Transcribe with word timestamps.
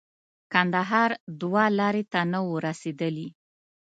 کندهار 0.53 1.11
دوه 1.41 1.63
لارې 1.79 2.03
ته 2.11 2.19
نه 2.31 2.39
وو 2.45 2.55
رسېدلي. 2.67 3.27